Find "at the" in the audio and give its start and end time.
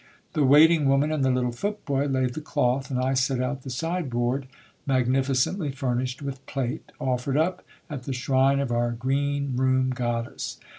7.87-8.11